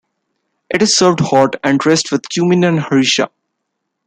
It 0.71 0.81
is 0.81 0.97
served 0.97 1.19
hot 1.19 1.57
and 1.63 1.79
dressed 1.79 2.11
with 2.11 2.27
cumin 2.27 2.63
and 2.63 2.79
harissa. 2.79 3.29